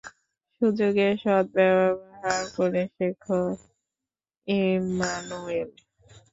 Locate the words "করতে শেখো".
2.55-3.41